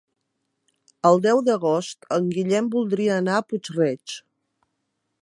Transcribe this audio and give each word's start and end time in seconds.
El 1.09 1.21
deu 1.25 1.41
d'agost 1.49 2.09
en 2.17 2.33
Guillem 2.39 2.73
voldria 2.79 3.21
anar 3.25 3.39
a 3.43 3.47
Puig-reig. 3.53 4.21